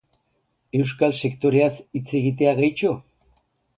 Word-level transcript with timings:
Euskal 0.79 1.13
sektoreaz 1.19 1.71
hitz 1.99 2.05
egitea, 2.23 2.55
gehitxo? 2.61 2.95